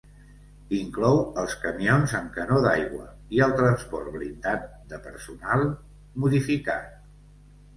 [0.75, 3.05] Inclou els camions amb canó d'aigua
[3.39, 5.67] i el transport blindat de personal
[6.25, 6.99] modificat.